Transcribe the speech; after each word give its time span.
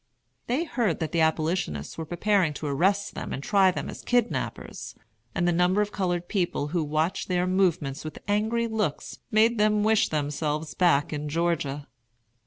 They 0.47 0.63
heard 0.63 0.99
that 0.99 1.11
the 1.11 1.21
Abolitionists 1.21 1.95
were 1.95 2.07
preparing 2.07 2.55
to 2.55 2.65
arrest 2.65 3.13
them 3.13 3.31
and 3.31 3.43
try 3.43 3.69
them 3.69 3.87
as 3.87 4.01
kidnappers; 4.01 4.95
and 5.35 5.47
the 5.47 5.51
number 5.51 5.79
of 5.79 5.91
colored 5.91 6.27
people 6.27 6.69
who 6.69 6.83
watched 6.83 7.27
their 7.27 7.45
movements 7.45 8.03
with 8.03 8.17
angry 8.27 8.65
looks 8.65 9.19
made 9.29 9.59
them 9.59 9.83
wish 9.83 10.09
themselves 10.09 10.73
back 10.73 11.13
in 11.13 11.29
Georgia. 11.29 11.87